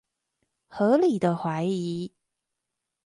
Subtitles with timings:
[0.67, 2.11] 合理的懷疑